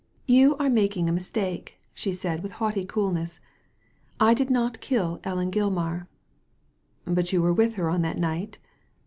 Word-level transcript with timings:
"You 0.25 0.57
are 0.57 0.67
making 0.71 1.07
a 1.07 1.11
mistake 1.11 1.75
I" 1.79 1.83
she 1.93 2.11
said 2.11 2.41
with 2.41 2.53
haughty 2.53 2.85
coolness." 2.85 3.39
I 4.29 4.33
did 4.33 4.49
not 4.49 4.81
kill 4.81 5.19
Ellen 5.23 5.51
Gilmar." 5.51 6.07
But 7.05 7.31
you 7.31 7.39
were 7.39 7.53
with 7.53 7.75
her 7.75 7.87
on 7.87 8.01
that 8.01 8.17
night? 8.17 8.57